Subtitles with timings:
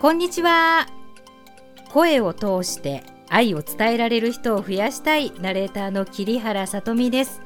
[0.00, 0.86] こんにちは。
[1.90, 7.40] 声を通して愛を伝えられる人を増やしたいナレーターの桐原さとみです。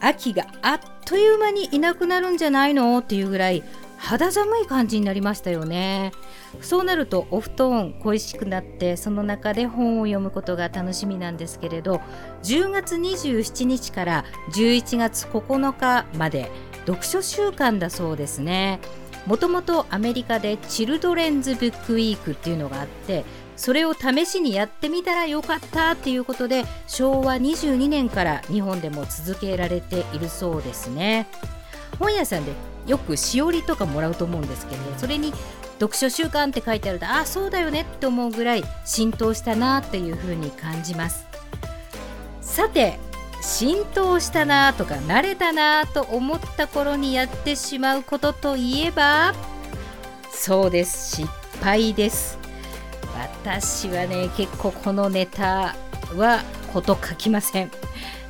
[0.00, 2.96] 秋があっという間にいなくなるんじゃないの？
[2.98, 3.64] っていうぐらい
[3.96, 6.12] 肌寒い感じになりましたよね。
[6.60, 12.00] そうなるとお布団恋しくなってその中で本を読むことが楽しみなんですけれど
[12.44, 16.52] 10月27日から11月9日まで
[16.86, 18.78] 読書週間だそうですね。
[19.26, 23.24] もともとアメリカでチルドレンズ・ブック・ウィークっていうのがあって
[23.56, 31.26] それを試しにやってみたらよかったっていうことで昭和22年から日本でも続けられているそうですね。
[31.98, 32.52] 本屋さんで
[32.86, 35.32] よくしおりとかもらうと思うんですけどそれに
[35.78, 41.26] 読書週間って書いてあるとあそうだよねって思うぐらい浸透したなっていうふうに感じます。
[42.40, 42.98] さて
[43.44, 49.34] 浸透したなとか慣れたなと思った頃にやってしまうことといえば
[50.32, 51.16] そうです。
[51.16, 51.28] 失
[51.62, 52.38] 敗です。
[53.32, 55.76] 私はね結構このネタ
[56.16, 56.42] は
[56.72, 57.70] こと書きません。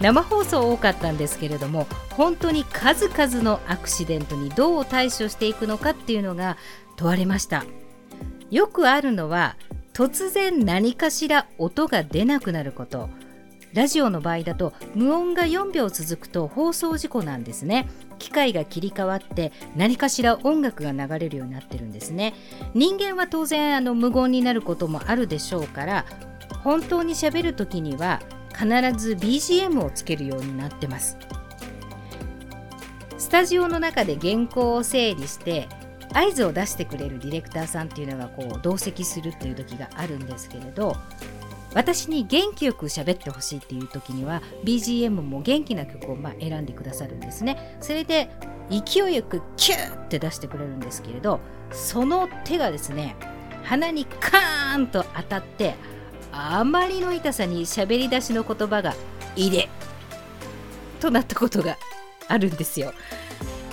[0.00, 6.56] 生放送多かったんですけれども本当に数々のアクシデントにどう対処していくのかっていうのが
[6.96, 7.64] 問われました。
[8.50, 9.56] よくあるのは
[9.92, 13.08] 突然何かしら音が出なくなること。
[13.74, 17.88] ラジオの場合だと無音が4秒続くと放送事故なんですね。
[18.18, 22.34] 機械が切り替わって何かしら音楽が流れるようになってるんですね。
[22.74, 26.04] 人間は当然あの無言になることもあるでしょうから
[26.62, 28.66] 本当に喋る時には必
[28.98, 31.16] ず BGM をつけるようになってます。
[33.16, 35.68] スタジオの中で原稿を整理して
[36.12, 40.96] 合図を出してくれるディレクターさんっていうのがこう同席するっていう時があるんですけれど
[41.74, 48.30] 私に元気よく喋ってほしいっていう時には BGM も元気な曲をま選んでくださるんですねそれで
[48.70, 53.16] 勢いよくキューって出してくれるんですけれどその手がですね
[53.62, 55.74] 鼻にカーンと当たって
[56.32, 58.94] あまりの痛さに喋り出しの言葉が
[59.36, 59.68] 「いで」
[61.00, 61.76] となったことが
[62.28, 62.92] あるんですよ。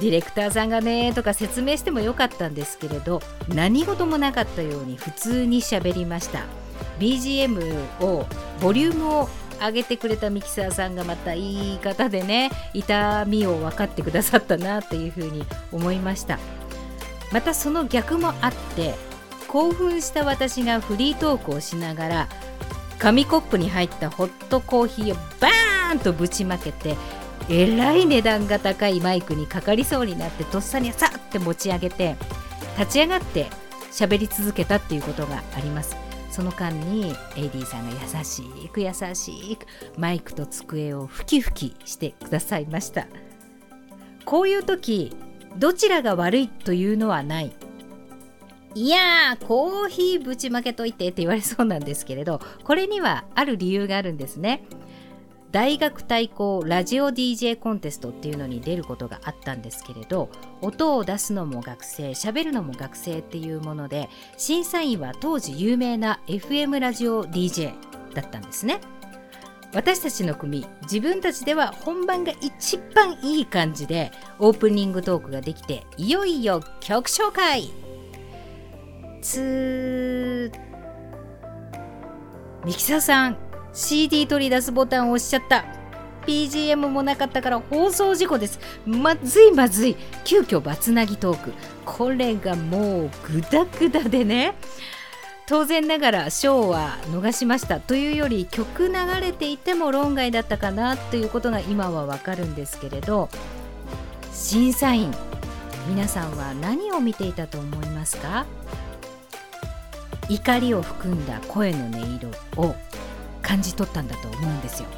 [0.00, 6.44] ディレクターさんがねとか説明してもよかったんですけれど何事もなかったように普通に喋りました
[6.98, 8.26] BGM を
[8.60, 9.28] ボリュームを
[9.60, 16.38] 上げてくれたミキサーさんがまたいい方でね痛みを分かってくださったなっていうふうに思いました。
[17.32, 18.94] またその逆もあって
[19.48, 22.28] 興奮した私がフリートークをしながら
[22.98, 26.96] 紙コップに入ったホットコーヒーをバーンとぶちまけて
[27.48, 32.16] えらい値段が高いマイクにかかりそうになってとっさにさって持ち上げて
[32.78, 33.48] 立ち上がって
[33.90, 35.96] 喋り続けたっていうことがあります。
[36.32, 39.66] その間に AD さんが優しく優しく
[39.98, 43.06] マイクと机をふきふきしてくださいました。
[44.24, 45.14] こういう時
[45.58, 47.52] どちらが悪いというのはない。
[48.74, 54.64] いやーコーヒーぶちまけといてって言われそうなんですけれどこれにはある理由があるんですね。
[55.52, 60.30] 大学対抗ラジオ DJ コンテストっていうのに出ることがあったんですけれど
[60.62, 64.08] 音を出すのも学生喋るのも学生っていうもので
[64.38, 67.74] 審査員は当時有名な FM ラジオ DJ
[68.14, 68.80] だったんですね。
[69.74, 77.70] 私たちの組自分たちでは本番が一番いい感じでオープニングトークができていよいよ曲紹介。
[79.22, 83.51] つーミキサーさん。
[83.72, 85.64] CD 取り出すボタンを押しちゃった。
[86.26, 88.60] BGM もなかったから放送事故です。
[88.86, 89.96] まずいまずい。
[90.24, 91.52] 急遽バツナギトーク。
[91.84, 94.54] これがもうグダグダでね。
[95.48, 97.80] 当然ながらショーは逃しました。
[97.80, 103.28] というより曲流れていても論外だったかなということが今はわかるんですけれど。
[104.32, 105.12] 審査員
[105.88, 108.46] 皆さんは何を見ていたと思いますか？
[110.28, 112.74] 怒りを含んだ声の音色を
[113.52, 114.88] 感じ取ったんだと思うんですよ。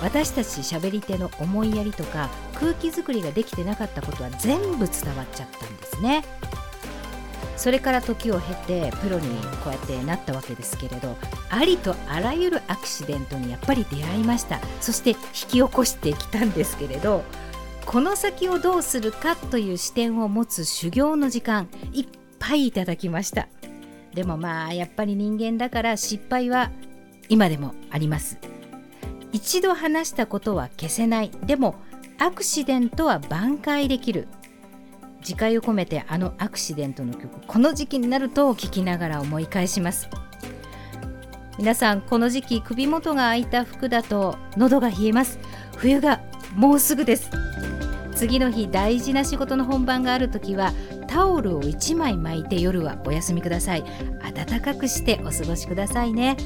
[0.00, 6.24] 私たち喋り手の思いやりとか空気作りができてなかったことは全部伝わっちゃったんですね。
[7.56, 8.54] それから時を経
[8.90, 9.28] てプロに
[9.64, 11.16] こうやってなったわけですけれど
[11.50, 14.60] ありとあらゆるアクシデントにやっぱり出会いました。
[14.80, 17.24] そして引き起こしてきたんですけれど
[17.84, 22.06] この先をどうするかという視点を持つ修行の時間いっ
[22.38, 23.48] ぱいいただきました。
[24.14, 26.70] でもまあやっぱり人間だから失敗は
[27.28, 28.38] 今でもあります。
[29.32, 31.30] 一度話したことは消せない。
[31.44, 31.76] でも
[32.18, 34.28] アクシデントは挽回できる。
[35.22, 40.08] 次回を込めてあのアクシデントの曲この時期になると聴きながら思い返します。
[41.58, 45.38] 皆さんこの時期首元が開いた服だと喉が冷えます。
[45.76, 46.20] 冬が
[46.54, 47.30] もうすぐです。
[48.14, 50.72] 次の日大事な仕事の本番がある時は
[51.08, 53.84] タオルを1枚巻いて夜はお休みください。
[54.34, 56.36] 暖かくしてお過ごしくださいね。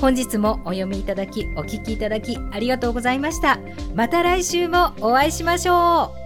[0.00, 3.58] 本日もお読みいただきお聞きいただきありがとうございました。
[3.94, 6.25] また来週もお会いしましょう。